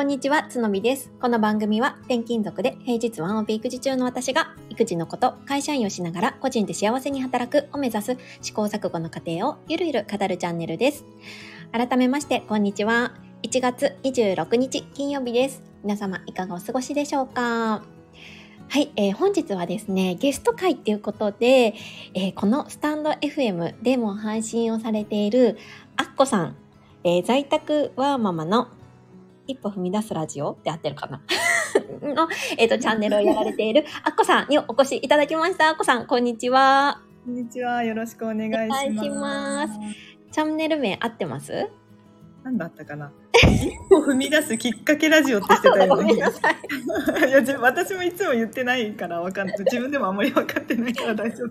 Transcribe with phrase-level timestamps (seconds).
[0.00, 1.12] こんにちは、つのみです。
[1.20, 11.04] この番組は転勤族で平日ワンオペ育児中の私が育児のこと、会社員をしながら個人で幸せに働くを目指す試行錯誤の過程をゆるゆる語るチャンネルです。
[11.70, 13.12] 改めまして、こんにちは。
[13.42, 15.62] 1月26日金曜日です。
[15.84, 17.82] 皆様いかがお過ごしでしょうか？
[18.70, 21.74] はい、えー本日はですね、ゲスト会っていうことで、
[22.14, 25.58] えーこのスタンド FM でも配信をされている
[25.98, 26.56] アッコさん、
[27.04, 28.68] えー在宅ワーママの
[29.50, 31.20] 一歩踏み出すラジオって合ってるかな？
[32.14, 35.70] の、えっ、と、チャンネルをやられている アッコさんにお越しいただきました。
[35.70, 37.00] アッコさん、こんにちは。
[37.24, 37.82] こんにちは。
[37.84, 39.74] よろしくお願いします。
[40.32, 41.68] チャンネル名合ってます？
[42.44, 43.12] なんだったかな？
[43.42, 46.14] 一歩踏み出すきっかけラジオってしてたよね。
[46.14, 46.16] い。
[47.28, 49.58] いや、じ私もいつも言ってないからわかんない。
[49.58, 51.50] 自分でもあんまり分かってないから大丈夫。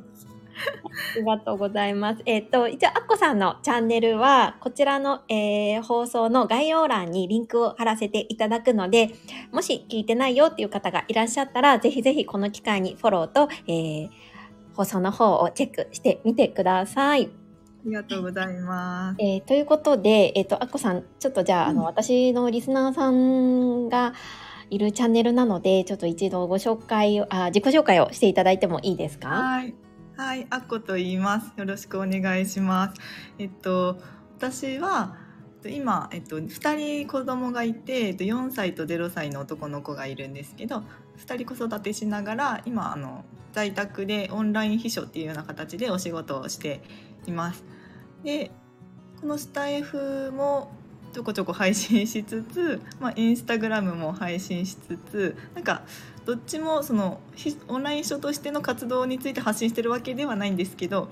[1.15, 2.21] ありがとうございます。
[2.25, 9.11] えっ、と、一応、アッコさんのチャンネルは、こちらの、えー放送の概要欄にリンクを貼らせていただくので、
[9.51, 14.09] もし聞いてないよっていう方がいらっしゃったら、ぜひぜひこの機会にフォローと、えー
[14.75, 17.25] 放送の方をチェックしてみてください。
[17.25, 17.29] あ
[17.85, 19.17] りがとうございます。
[19.19, 24.13] えーということで、えっ、と、アッコさん、ちょっとじゃあ、あの、うん私のリスナーさんが
[24.69, 29.27] いるチャンネルなので、ちょっと一度ご紹介を、あ、自己紹介をしていただいてもいいですか？
[29.29, 29.73] はい。
[30.19, 31.53] はい、あっこと言います。
[31.55, 33.01] よろしくお願いします。
[33.37, 33.97] えっと、
[34.37, 35.15] 私は、
[35.63, 40.83] 今、えっと、2人子供がいて、えっと、4歳と0歳の男の子がいるんですけど
[41.25, 46.81] 2人子育てしながら今あの在宅でオンライン秘書っていうような形でお仕事をして
[47.25, 47.63] います。
[48.23, 48.51] で
[49.21, 50.73] このスタイフも
[51.13, 55.83] ちょこちょこ配信しつつ、まあ、インスタグラムも配信しつつなんか
[56.25, 61.07] どっちもそのひオンライン書としての活動について発信してるわけではないんですけど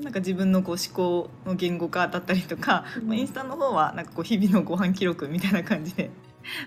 [0.00, 3.08] なんか自分のこう思考の言語化だったりとか、うん。
[3.08, 6.10] まあインスタの方はなんかこう日々のご飯記録みたいな感じで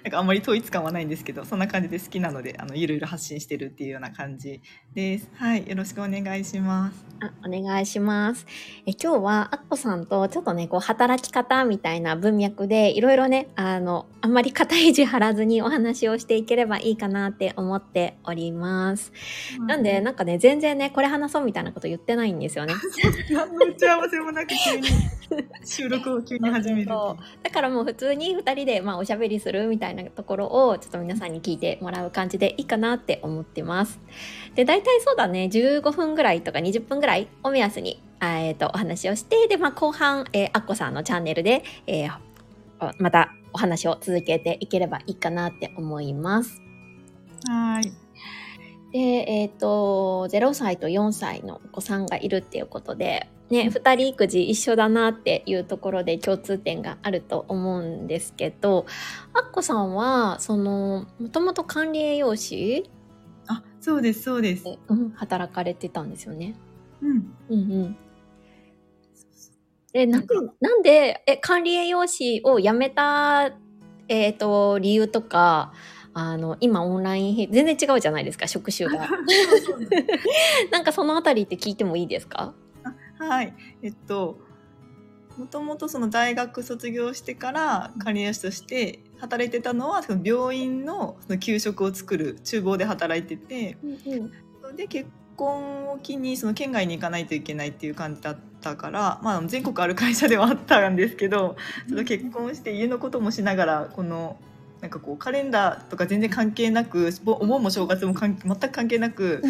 [0.03, 4.61] なんかあんまり統一感はないんですけどそんな感じで好きなのであのゆるゆる発信してるっていうような感じ
[4.93, 5.29] です。
[5.35, 7.13] はい、よろしくお願いします。
[7.21, 8.45] あお願いします。
[8.85, 19.13] え今日はアッコさんとちょっとね、こう働き方みたいな文脈でいろいろね、あの、あんまり肩肘張らずにお話をしていければいいかなって思っております。
[19.67, 22.73] なんで、なんかね、全然ね、これ話そうみたいなこと言ってないんですよね。
[23.31, 24.87] 何の打ち合わせもなく急に
[25.65, 33.99] 収録を急に始めるだからもう普通に2人でまあおしゃべりするみたいなところをちょっと皆さんに聞いてもらう感じでいいかなって思ってます。
[34.55, 42.33] で、大体そうだね、15分ぐらいとか20分ぐらいを目安に、あえっ、と、お話をして、で、まあ後半、えー、アッコさんのチャンネルで、えー
[42.79, 46.61] おまたお話を続けていければいいかなって思います。
[47.47, 47.93] はい。
[48.91, 58.85] で、えっ、と、0歳と4歳のお子さんがいるっていうことで、ね、うん2人育児一緒だなっていうところで共通点があると思うんですけど、
[59.33, 62.89] アッコさんは、その、もともと管理栄養士
[63.47, 64.63] あ、そうですそうです。
[64.63, 66.55] で、うん、働かれてたんですよね。
[67.01, 67.35] うん。
[67.49, 67.97] うんうん。
[69.93, 73.51] で、ななんかなんで、え、管理栄養士を辞めた、
[74.07, 75.73] えっ、と、理由とか、
[76.15, 79.07] あの、今オンラインへ、全然違うじゃないですか、職種が。
[80.71, 82.55] なんかそのあたりって聞いてもいいですか？
[83.19, 84.39] はい、えっと
[85.37, 93.77] もともとその大学卒業してから管理栄養士として働いてたのはその病院のその給食を作る厨房で働いてて
[94.75, 101.55] で結婚を機にその県外に行かないといけないっていう感じだったから、まあ、全国ある会社ではあったんですけど
[101.87, 104.37] ちょっと結婚して家のこともしながらこの
[104.83, 109.41] なんかこうカレンダーとか全然関係なくお盆も正月も関全く関係なく。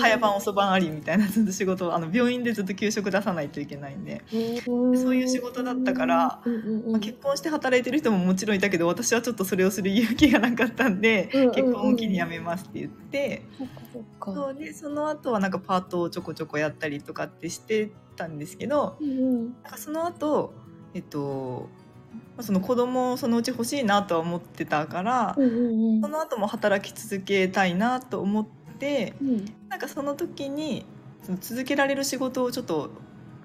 [0.00, 4.22] 早晩遅番ありみたいなずっと仕事をあの病院でずっと給食出さないといけないんで、
[4.64, 11.54] そういう仕事だったから、うんうんうんまあ、結婚して働いてる人ももちろんいたけど私はちょっとそれをする勇気がなかったんで、うんうんうん。
[11.54, 13.42] 結婚を機に辞めますって言って、
[13.92, 19.44] そっかそうでその後はなんかパートをちょこちょこやったりとかってしてたんですけどうんうん。
[19.62, 20.54] なんかその後
[20.94, 21.87] えっとまあ
[22.40, 26.00] その子供をそのうち欲しいなとは思ってたから、うんうんうん。
[26.00, 28.46] その後も働き続けたいなと思っ
[28.78, 29.14] て。
[29.20, 29.44] うん。
[29.68, 30.86] なんかその時に
[31.22, 32.90] その続けられる仕事をちょっと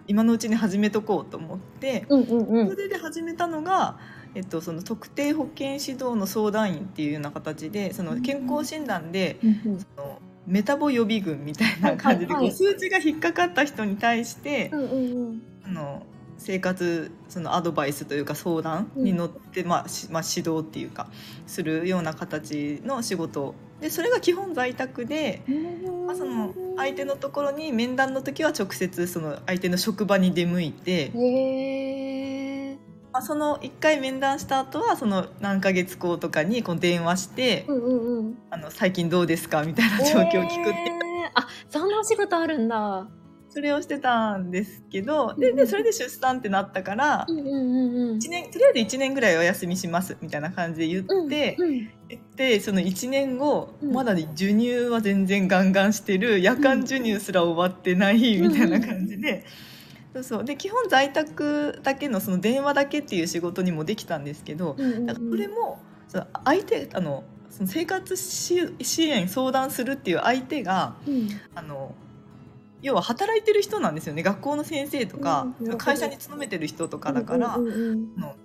[0.07, 2.69] 今のうちに始めとこうと思って、うんうんうん。
[2.69, 3.97] それで始めたのが、
[4.35, 12.51] えっと、その特定保健指導の相談員っていうような形でその健康診断で、うんそのメタボ予備軍みたいな感じで、はいはい。
[12.51, 14.95] 数値が引っかかった人に対して、うんうんう
[15.31, 15.41] ん。
[15.65, 16.03] あの
[16.43, 21.07] 生活そのアドバイスというか相談に乗って、まあしまあ、指導っていうか
[21.47, 25.41] するような形の仕事でそれが基本在宅で。
[26.05, 31.11] まあ、その相手のところに面談の時は直接その相手の職場に出向いて
[33.13, 38.37] まあ、その1回面談した後はその何ヶ月後とかにこう電話してうんうんうん。
[38.49, 43.07] 「あの最近どうですか?」みたいな状況を聞くって、えーあ、そんなお仕事あるんだ。
[43.53, 48.15] それをしてたんですけどでそれで出産ってなったから、うんうんうんうん。
[48.17, 51.89] 一年とりあえず1年ぐらいお休みしますみたいな感じで言って、うんうん。
[52.09, 53.93] 言ってその1年後、うん。
[53.93, 59.45] まだ授乳は全然ガンガンしてる夜間授乳すら終わってないみたいな感じで。
[60.13, 60.43] そうそう。
[60.43, 71.29] で基本在宅だけのその電話だけっていう仕事にもできたんですけど、だからそれもその相手あのその生活支支援相談するっていう相手がうん。
[71.53, 71.93] あの
[72.83, 75.47] 要は働いてる人なんですよね学校の先生とか、
[75.77, 78.35] 会社に勤めてる人とかだから、うんうんあの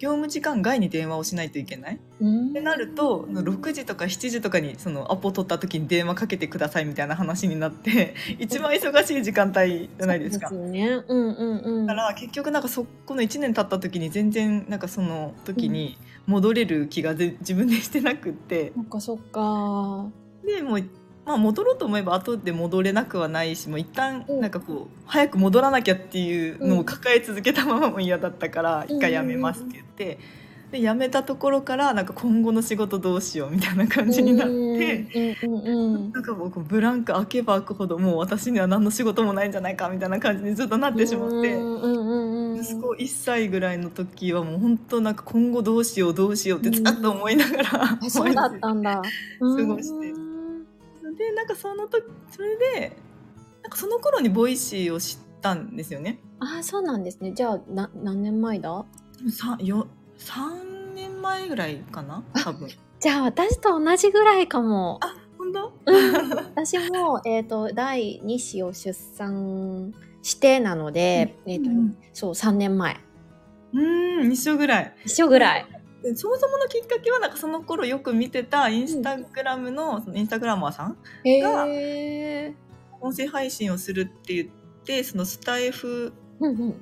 [0.00, 2.00] 業務時間外に電話をしないといけない。
[2.20, 10.48] うんってなると6時とか7時とかにそのアポ取った時に電話かけてくださいみたいな話になって 一番忙しい時間帯じゃないですか。
[10.48, 11.04] すよね。
[11.06, 11.86] うんうんうん。
[11.86, 20.10] だから結局なんかそこの1年経った時に全然なんかその時に戻れる気がぜ自分でしてなくってそっかそっか。
[20.46, 20.82] でもう、
[21.30, 30.18] まあ、戻ろうと思えば後で戻れなくはないしもう一旦うんなんかこう早く戻らなきゃっていうのを抱え続けたままも嫌だったからうん一回やめますって言って
[30.72, 35.06] で辞めたところからなんか今後の仕事どうしようみたいな感じになって。
[36.12, 41.58] なんかもうこうブランク開けば開くほどもう私には何の仕事もないんじゃないかみたいな感じにずっとなってしまって。
[42.60, 49.02] 息子1歳ぐらいの時はもう本当なんか今後どうしようどうしようってずっと思いながらあそうだったんだ。
[49.40, 50.29] 過ごしてうん
[51.20, 52.96] でなんかその時それで
[53.62, 57.32] なんかその頃にボイシーを知ったんですよねあそうなんですね。
[57.34, 58.84] じゃあな何年前だ
[59.22, 59.86] ？3, よ
[60.18, 62.24] 3年前ぐらいかな？
[62.32, 62.68] 多分
[62.98, 64.98] じゃあ私と同じぐらいかも。
[65.02, 65.72] あ本当？
[65.84, 69.92] うん私も、えっ、と、第2子を出産
[70.22, 72.98] してなので、えっ、と、うんそう、3年前。
[73.72, 75.66] うん一緒ぐらい一緒ぐらい。
[76.02, 82.54] でそもそものきっかけはなんかその頃よく見てたインスタグラムの,、そのインスタグラマーさんへがえ。
[83.00, 84.48] 音声配信をするって言っ
[84.84, 86.74] てそのスタイフうんうん。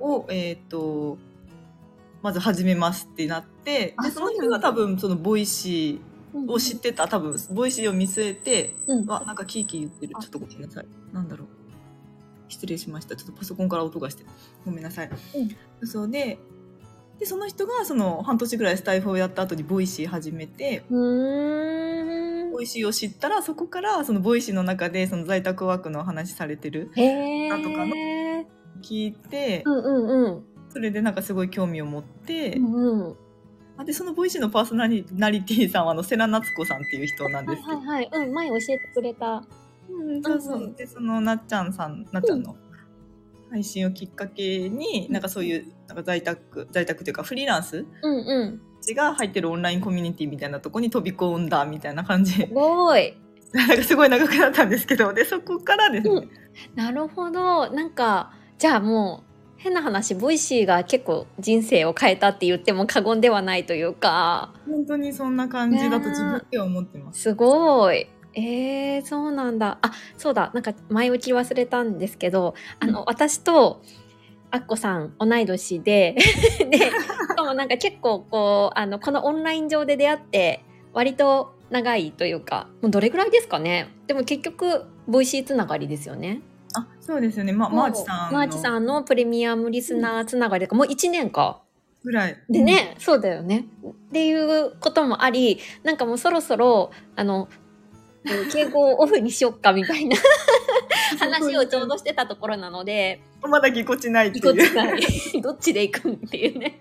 [0.00, 1.18] を、えー、と
[2.22, 6.00] まず始めますってなってあでその人が多分そのボイシ
[6.32, 9.06] うんーを知ってた多分ボイシーを見据えてうん。
[9.06, 10.14] わなんかキーキー言ってる。
[10.20, 10.86] ちょっとごめんなさい。
[11.12, 11.48] なんだろう。
[12.48, 13.14] 失礼しました。
[13.16, 14.24] ちょっとパソコンから音がして。
[14.64, 15.10] ごめんなさい、
[15.84, 16.38] そうで
[17.20, 27.02] でその人がその半年ぐらいスタイフをやった後にボイシー始めてうーんボイシーを知ったらそこからそのボイシーの中でその在宅ワークのお話されてるへ
[27.46, 27.48] え。
[27.50, 27.94] なんとかの
[28.82, 30.44] 聞いて、うんうんうん。
[30.70, 33.16] それでなんかすごい興味を持って、うんうん。
[33.76, 38.10] あでそのボイシーのパーソナリナリティさんはあの世良夏子さんっていう人なんはいですけど、はいはい。
[38.12, 39.44] うん、前教えてくれた。
[39.90, 42.56] うんそうそううんでそのなっちゃんさんなっちゃんの
[43.50, 47.84] 配信をきっかけに、なんかそういうなんか在宅在宅というかフリーランス？
[48.02, 48.94] うんうん。
[48.94, 53.16] が入ってるオンラインコミュニティみたいなとこに飛び込んだみたいな感じすごい。
[53.52, 56.30] なんかすごい長くなったんですけどでそこからですね、うん
[56.74, 57.70] なるほど。
[57.70, 67.22] なんか、じゃあもう、変な話、ボイシーが結構人生を変えたって言っても過言ではないというか、本当にそんな感じだと自分では思ってます。
[67.22, 68.08] すごい。
[68.34, 69.78] えー、そうなんだ。
[69.82, 70.50] あ、そうだ。
[70.54, 73.82] なんか前置き忘れたんですけど、あの、私と、
[74.50, 76.16] アッコさん同い年で、
[76.70, 76.90] で、し
[77.36, 83.88] かもなんか結構こう、あの、このオンライン上で出会って、割と長いというか、もうどれぐらいですかね？
[84.06, 86.40] でも結局、ボイシーつながりですよね。
[86.74, 91.62] あそうですよね、ま、マーチさんマーチさのんのプレミアムリスナーつながりとか、もう1年か。
[92.02, 93.66] ぐらいでね、そうだよね。
[93.86, 97.60] っていうこともあり、なんかもうそろそろ、あの、えー
[98.52, 100.16] 敬語をオフにしよっかみたいな
[101.18, 105.00] 話をちょうどしてたところなので、まだぎこちないっていうちがい
[105.34, 106.80] い どっちで行くんっていうね。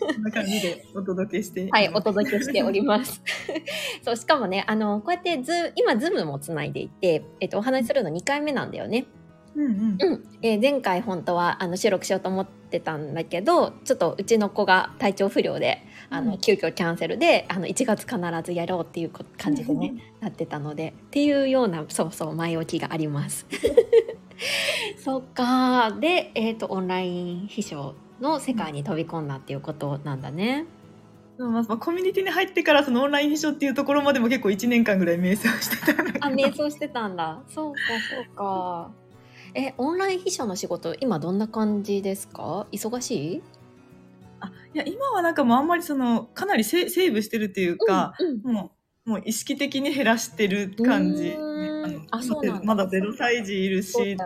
[0.00, 3.22] そんな感じでお届けしてはい、お届けしております。
[4.02, 9.06] そう、しかもね、あの、こうやってズ、今、ズームもつないでいて、えっと、お話しするの2回目なんだよね。
[9.54, 23.46] うんうんうん、えー前回本当はあの収録しようと思ってたんだけどちょっとうちの子が体調不良であの、うん急遽キャンセルであの1月必ずやろうっていうこ感じでね、なってたのでっていうようなそうそう前置きがあります。
[24.98, 30.66] そっかで、えー、とオンライン秘書の世界に飛び込んだっていうことなんだね。
[31.38, 37.40] まあまあコミュニティに入ってからそのオンライン秘書っていうところまでも結構1年間ぐらい瞑想してたあ瞑想してたんだ。
[37.48, 37.78] そうか
[38.10, 38.90] そうか。
[39.54, 42.66] えオンライン秘書の仕事今どんな感じですか？
[42.72, 43.42] 忙しい？
[44.40, 48.72] あいや今はなんかもうあんまりそのかなりセセーブしてるっていうか、うんうんも
[49.06, 52.06] うもう意識的に減らしてる感じうーーん。
[52.12, 52.64] あ、そうなんだ。
[52.64, 54.16] まだ0歳児いるし、ね。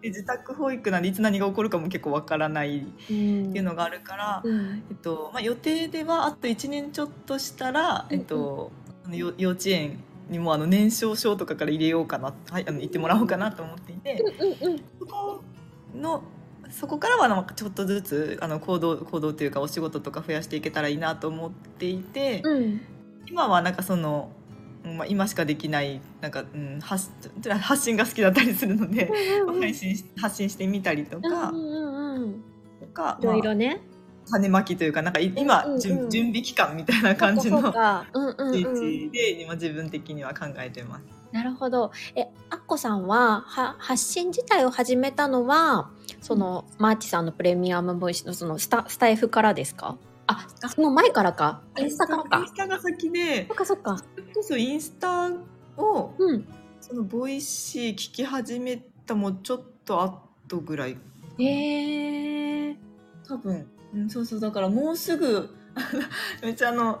[0.00, 4.82] で自宅保育なんでいつ何が起こるかも結構わからないっうんていうのがあるから、うん。
[4.88, 8.72] えっとまあ、予定ではあと1年ちょっとしたら、えっと、
[9.04, 14.22] あのよ幼稚園にもあの年少症とかから入れようかな、はい、あの行ってもらおうかなと思っていて、
[14.62, 14.78] うんうん。
[14.98, 15.42] そこ
[15.94, 16.22] の
[16.70, 22.80] そこからはなんかちょっとずつあの行動行動というかお仕事とか増やしていけたらいいなと思っていて、うん。
[23.26, 24.30] 今はなんかその、
[24.84, 27.10] うんまあ、今しかできないなんか、うん、発
[27.48, 29.10] 発信が好きだったりするので、
[29.42, 32.44] うんうん 配信し発信してみたりとか、うんうんうん。
[32.80, 33.80] とかいろいまあろね。
[34.30, 37.78] 種まきというかなんかい今、うんうんうん準準備期間みたいな感じの立
[38.14, 38.76] うん。
[38.76, 41.02] 置で今自分的には考えてます。
[41.32, 41.90] なるほど。
[42.14, 45.90] え、アッコさんは、は、発信自体を始めたのは、
[46.20, 49.96] その、マーチさんのプレミアムボイスのそのスタ、スタイフからですか？
[50.28, 51.60] あ、その前からか。
[51.76, 52.46] インスタからインか。
[52.46, 53.96] スタが先でそっかそっか。
[54.32, 55.32] こそインスタ
[55.76, 56.46] をうん。
[56.80, 60.96] そのボイシー聞き始めたもうちょっと後ぐらい
[61.38, 62.76] へえ。
[63.26, 65.50] 多分、うん、そうそうだからもうすぐ
[66.42, 67.00] めっちゃあの、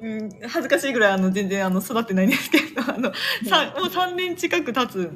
[0.00, 3.12] うん、恥ずかしいぐらいあの全然あの育ってないんですけどあの、
[3.48, 5.10] さもう3年近く経つ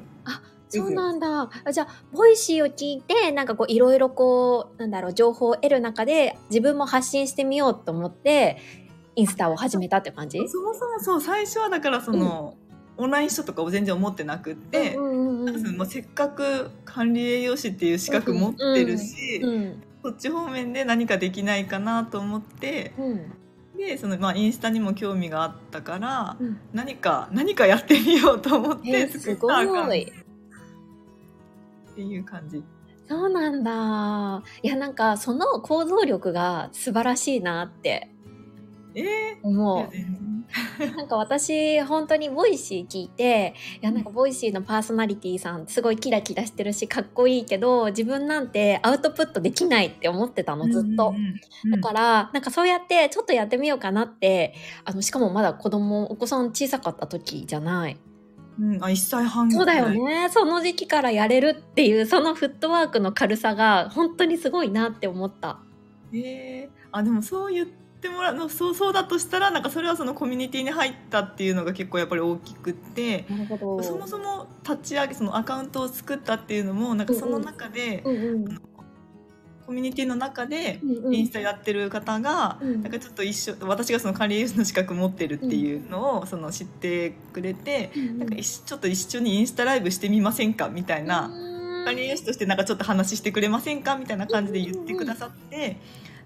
[0.70, 1.50] そうなんだ。
[1.64, 8.58] あじゃあ、ボイシーを聞いて、なんかこう、いろいろこう、なんだろう、情報を得る中で、自分も発信してみようと思って、
[9.16, 10.46] インスタを始めたって感じ？
[10.46, 12.54] そもそもそう最初はだからその、
[12.98, 19.82] オンライン秘書とかを全然思ってなくって、うんうんうんなんせっかく管理栄養士っていう資格持ってるし、うん。
[20.02, 23.32] そっち方面で何かできないかなと思ってうん。
[23.76, 26.60] でその、まあ、インスタにも興味があったから、うん。
[26.72, 30.12] 何か何かやってみようと思っえてーすご作ったアカウントっい。
[31.94, 32.62] ていう感じ。
[33.08, 34.42] そうなんだ。
[34.62, 38.10] いや、なんか、その行動力が素晴らしいなって
[38.94, 39.04] えー？
[39.04, 39.88] い思う。
[40.96, 51.14] なんか私、本当にボイシー聞いて、いや、なんかボイシーのパーソナリティさん、すごいキラキラしてるし、かっこいいけど、自分なんてアウトプットできないって思ってたの、ずっと。
[51.70, 57.96] だから、なんかそうやって、ちょっとやってみようかなって、あの、しかもまだ子供、お子さん小さかった時じゃない。
[58.60, 60.28] うん、あ1歳半そうだよね。
[60.30, 65.60] その時期からやれるっていう、そのフットワークの軽さが、本当にすごいなって思った。
[66.12, 73.26] えーあでもそう言ってもらうのそうそうだとしたらなんかそれはそのコミュニティに入ったっていうのが結構やっぱり大きくって。
[73.58, 78.58] そもそも立ち上げそのアカウントを作ったっていうのもなんかその中で、うんうん。
[79.66, 81.14] コミュニティの中でうんうん。
[81.14, 82.82] インスタやってる方が、うん。
[82.82, 91.30] なんかちょっと一緒私がその管理栄養士の資格持ってるっていうのをその知ってくれて、うんなんか一緒ちょっと一緒にインスタライブしてみませんかみたいな、
[91.84, 95.76] 管理栄養士としてなんかちょっと話してくれませんかみたいな感じで言ってくださって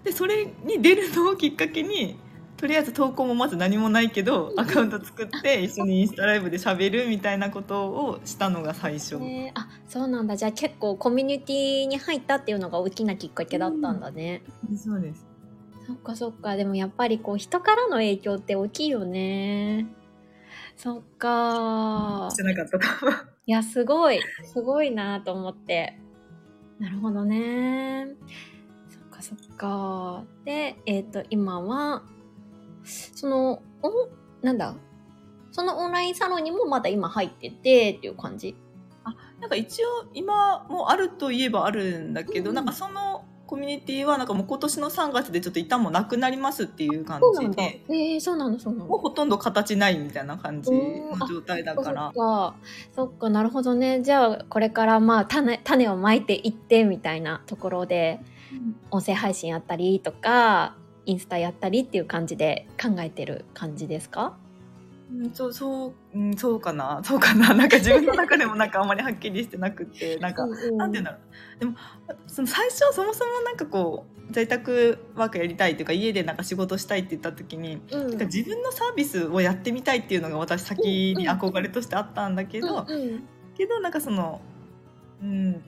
[0.03, 2.17] でそれに出るのをきっかけに
[2.57, 9.17] とりあえず投稿もまず何もないけどアカウント作って一緒にインスタライブで喋るみたいなことをしたのが最初。
[9.17, 10.37] ねあそうなんだ。
[10.37, 14.43] じゃあ結構コミュニティに入ったっていうのが大きなきっかけだったんだね、
[14.77, 15.25] そうです。
[15.85, 16.55] そっかそっか。
[16.55, 19.87] でもやっぱりこう人からの影響って大きいよね。
[20.77, 22.29] そっか。
[22.33, 22.85] じゃなかったと。
[23.45, 24.21] いやすごい。
[24.45, 25.99] すごいなと思って。
[26.79, 28.07] なるほどね
[29.23, 30.23] そっか。
[30.43, 32.03] でえっ、と今は
[32.83, 34.09] そのお
[34.41, 34.75] なんだ？
[35.51, 38.55] そのオンラインサロンにもまだ今入っててっていう感じ。
[39.39, 47.21] なんか一応今もあるといえばあるんだけど、うんなんかそのコミュニティはなんかもう今年の3月でちょっと一旦もうなくなりますっていう感。
[47.39, 48.85] じでえー、そうなの、そうなの。
[48.87, 52.11] もうほとんど形ないみたいな感じの状態だから。
[52.15, 52.55] そっか、
[52.95, 54.01] そっか、なるほどね。
[54.01, 58.21] じゃあ、これからまあ、種、種をまいていってみたいなところで、
[58.91, 64.37] 音声配信やったりとか、インスタやったりっていう感じで考えてる感じですか？
[65.11, 67.01] うん、そうそう、うん、そうかな。
[67.05, 67.53] そうかな。
[67.53, 71.17] なんか自分の中でもなんかあんまりはっきりしてなくてなんか、なんて言うんだろ
[71.57, 71.59] う。
[71.59, 71.75] でも
[72.27, 78.07] その最初そもそもなんかこう在宅ワークやりたいっていうか家でなんか仕事したいって言った時に、うん。
[78.07, 83.23] なんか自分のサービスをやってみたいっていうのが私先に憧れとしてあったんだけど、うんうん。
[83.55, 84.41] けどなんかその
[85.21, 85.63] うん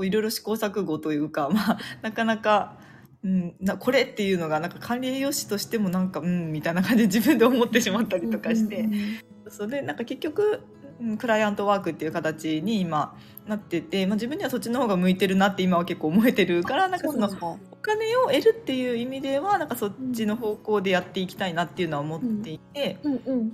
[0.00, 2.82] いろいろ試行錯誤というか まあなかなか。
[3.22, 9.00] うん、なこれっていうのがなんか管理栄養士としてもなんかうんみたいな感じで自分で思ってしまったりとかして、うんうん
[9.48, 10.60] それでなんか結局
[11.00, 17.28] うんクライアントワークっていう形に今なってて、まあ、自分にはそっちの方が向いてるなって今は結構思えてるからなんかその
[17.70, 23.52] お金を得るっていう意味ではなんかそっちの方向でやっていきたいなっていうのは思っていて、うんうん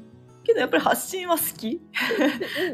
[0.51, 1.81] けどやっぱり発信は好き。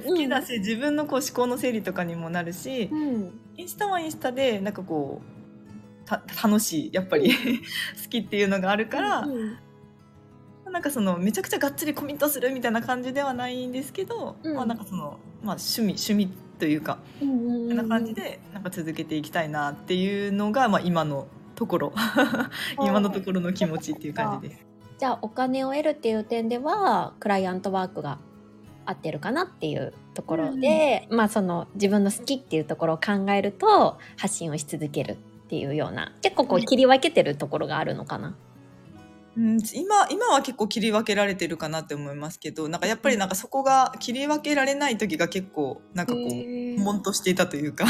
[0.04, 3.40] うん好きだし自分のこう思考の整理とかにもなるしうん。
[3.56, 7.32] インスタはインスタでなんかこうた楽しいやっぱり
[8.02, 9.58] 好きっていうのがあるから、うん
[10.68, 14.56] なんかそのめちゃくちゃがっつりコミットするみたいな感じではないんですけど、うん。
[14.56, 16.28] まあなんかその、まあ、趣味趣味
[16.58, 17.68] というかうんうんうん。
[17.68, 21.92] こんな感じでなんか続けていきたいなっていうのが、まあ、今のところ
[22.78, 24.66] 今のところの気持ちっていう感じです。
[24.98, 28.18] じゃあお金を得るっていう点ではクライアントワークが
[28.86, 35.12] 合ってるかなっていうところで、まあその自分の好きっていうところを考えると発信をし続ける
[35.46, 38.36] っていうような結構こう切り分けてるところがあるのかな。
[39.36, 47.84] うん、今今は結構切り分けられてるかなって思いますけどなんかやっぱりなんかそこが切り分けられない時が結構なんかこうとしていたというか。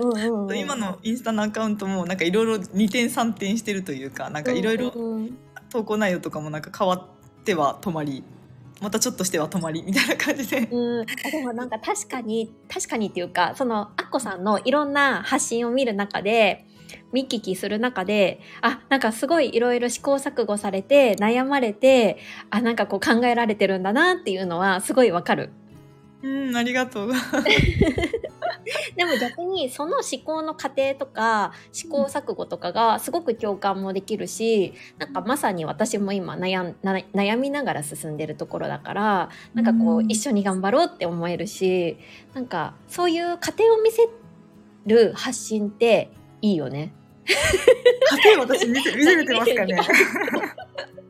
[0.00, 5.38] うんうんうんうん 今のインスタのアカウントもなんかいろいろ二転三転してるというかなんかいろいろうんうん
[5.76, 8.24] 投稿内容とかもなんか変わっては止まり
[8.80, 10.68] またちょっとしては止まりみたいな感じで。
[10.70, 16.66] うん、あでもなんか確かに確かにっていうかそのアッコさんのいろんな発信を見る中で
[17.12, 22.18] 見聞きする中であなんかすごいいろいろ試行錯誤されて悩まれて
[22.50, 25.50] あなんかこう考えられてるんだなっていうのはすごいわかる。
[26.22, 27.12] うん、ありがとう。
[28.96, 41.96] でも逆にその思考の過程とか試行錯誤とかがすごく共感もできるしなんかまさに私も今悩悩みながら進んでるところだからなんかこううん一緒に頑張ろうって思えるし
[42.34, 44.08] なんかそういう過程を見せ
[44.86, 46.10] る発信って
[46.42, 46.92] いいよね。
[47.26, 49.80] 過程私見せ見せれてますかね？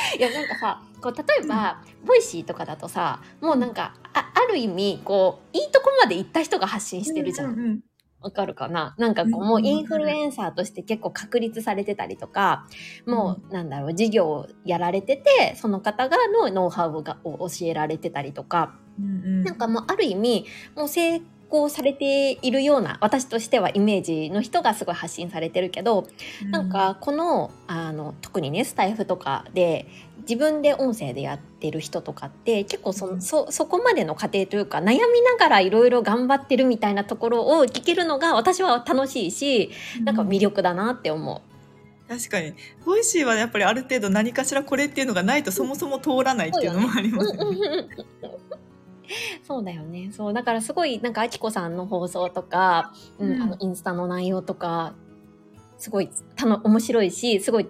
[0.18, 7.50] いやなんかさこう例えば、ボイシーとかだとさもうなんかあある意味こういいとこまで行った人が発信してるじゃん。
[7.50, 7.52] う。
[7.52, 7.80] ん
[8.22, 8.94] わかるかな？
[8.98, 12.66] なんかこう、うんもうインフルエンサーとして結構確立されてたりとか、
[13.06, 19.08] もうなんだろう、事業をやられてて、その方がのノウハウがを教えられてたりとか、うんう
[19.40, 19.44] ん。
[19.44, 20.44] なんかもうある意味、
[20.76, 26.06] もう成功されているような、私としてはイメージの人がすごい発信されてるけど、
[26.50, 29.86] なんかこのあの特にねスタイフとかで
[30.22, 33.20] 自分で音声でやってる人とかって結構そ,、うん。
[33.22, 39.70] そそこまでの過程というか悩みながらいろいろ頑張ってるみたいなところを聞けるのが私は楽しいし
[40.04, 41.42] なんか魅力だなって思
[42.08, 42.54] 確かに。
[42.84, 47.16] ボイシーはやっぱりある程度何かしらこれっていうのがないとそもそも通らないっていうのもありう。
[47.16, 47.88] ますよね。
[49.46, 54.94] そうだよねそうだからすごいなんかあきこさんの放送とか、うんうんあのインスタの内容とか
[55.78, 57.68] すごいたの面白いしすごい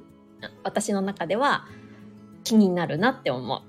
[0.62, 1.66] 私の中では
[2.44, 3.62] 気になるなって思う。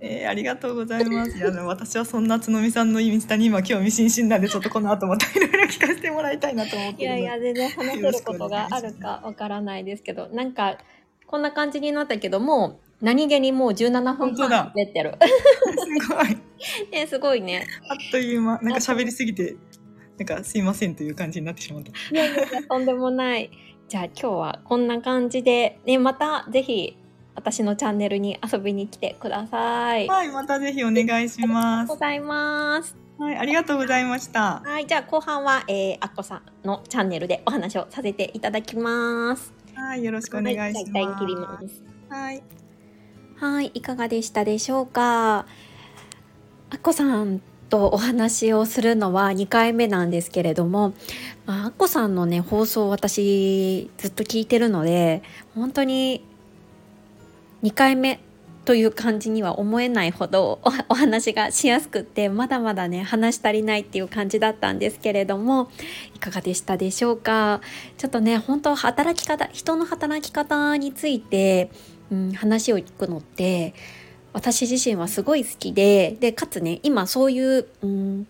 [0.00, 1.36] えーありがとうございます。
[1.36, 7.02] いやあの私はそんなつのみさんのインスタに今興味津々なんでちょっとこの後またいろいろ聞かせてもらいたいなと思って。
[7.02, 10.78] いやいや、全然話せることがあるかわからないですけど、なんか、
[11.26, 15.14] こんな感じになったけども、何気にもう17分本当だ半出てる。
[16.00, 16.49] すごい。
[16.92, 17.66] ね、すごいね。
[17.88, 19.56] あっという間なんか喋りすぎて
[20.18, 21.90] なんかすいませんという感じになってしまった。
[21.90, 23.50] いやいやとんでもない。
[23.88, 26.96] じゃあ今日はこんな感じで、ね、またぜひ
[27.34, 30.06] 私のチャンネルに遊びに来てください。
[30.06, 31.96] はいまたぜひお願いしますご。
[31.96, 32.96] ざいます。
[33.18, 34.62] はいありがとうございました。
[34.64, 39.52] はい、じゃあ後半は、えー、あっこさんのチャンネルでお話をさせていただきます。
[39.74, 40.84] はいよろしくお願いしはい、ます。
[40.84, 41.82] じゃあ一旦切ります。
[42.10, 42.42] はい。
[43.36, 45.46] はい、いかがでしたでしょうか？
[46.72, 50.94] あっこさんとお話をするのは2回目なんですけれども、
[51.44, 55.22] まあ、あっこさんのね、放送を私ずっと聞いてるので、
[55.56, 56.24] 本当に
[57.64, 58.20] 2回目
[58.64, 65.70] という感じには思えないほどお話がしやすくって、まだまだね、話し足りないっていう感じだったんですけれども、
[66.14, 67.60] いかがでしたでしょうか？
[67.98, 71.70] ちょっとね、本当働き方、人の働き方について、
[72.12, 73.74] うん、話を聞くのって
[74.32, 78.26] 私自身はすごい好きででかつね今そういう、うん、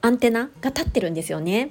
[0.00, 1.70] アンテナが立ってるんですよね。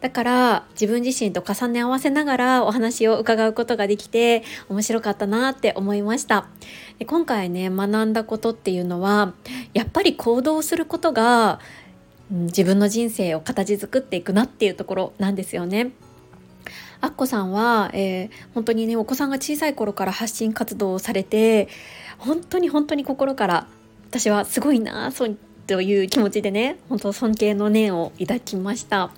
[0.00, 6.48] だから自分自身と重ね合わせながらお話を伺うことができて面白かったなって思いました
[6.98, 9.32] で今回ね学んだことっていうのは
[9.72, 11.86] やっぱり行動することが、うん
[12.28, 15.92] 自分の人生を形作っていくなっていうところなんですよね。
[17.00, 21.68] アッコさんは、えー本当にねお子さんが小さい頃から発信活動をされて
[22.18, 23.66] 本当に本当に心から
[24.10, 25.12] 私はすごいな
[25.66, 29.10] という気持ちでね本当尊敬の念を抱きました。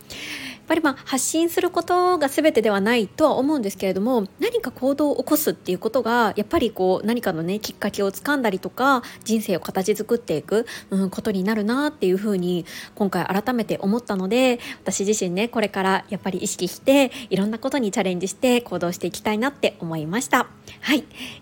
[0.69, 20.49] やっぱりまあ発信することが全てではないとは思うんですけれども何か行動を起こすっていうことがやっぱりこう何かのねきっかけをつかんだりとか人生を形作っていく、うん、ことになるなっていうふうに今回改めて思ったので私自身ねこれからやっぱり意識していろんなことにチャレンジして行動していきたいなって思いました。
[20.81, 20.99] はい。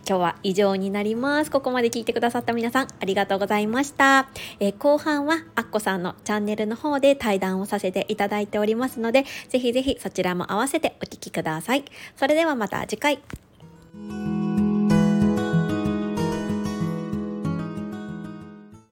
[0.09, 1.51] 今日は以上になります。
[1.51, 4.29] ここまで聞いてくださった皆さんありがとうございました、
[4.61, 9.16] えー後半はアッコさんのチャンネルの方で対談をさせていただいておりますので
[9.49, 11.85] ぜひぜひそちらも合わせてお聞きください。
[12.17, 13.21] それではまた次回。